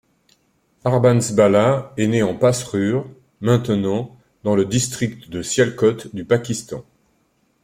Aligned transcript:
Harbans 0.83 1.35
Bhalla 1.35 1.93
est 1.95 2.07
né 2.07 2.23
en 2.23 2.35
Pasrur, 2.35 3.05
maintenant, 3.39 4.17
dans 4.43 4.55
le 4.55 4.65
District 4.65 5.29
de 5.29 5.43
Sialkot 5.43 6.07
du 6.11 6.25
Pakistan. 6.25 6.83